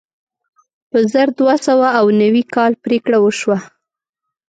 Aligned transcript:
په 0.89 0.99
زر 1.11 1.27
دوه 1.39 1.55
سوه 1.67 1.87
اوه 1.99 2.11
نوي 2.21 2.43
کال 2.55 2.71
پرېکړه 2.83 3.17
وشوه. 3.21 3.57